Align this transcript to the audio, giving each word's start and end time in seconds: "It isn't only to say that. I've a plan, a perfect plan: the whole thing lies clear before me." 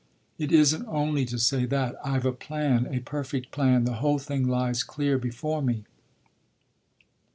"It 0.39 0.51
isn't 0.51 0.87
only 0.87 1.25
to 1.25 1.37
say 1.37 1.65
that. 1.65 1.93
I've 2.03 2.25
a 2.25 2.31
plan, 2.31 2.87
a 2.89 3.01
perfect 3.01 3.51
plan: 3.51 3.83
the 3.85 3.97
whole 4.01 4.17
thing 4.17 4.47
lies 4.47 4.81
clear 4.81 5.19
before 5.19 5.61
me." 5.61 5.83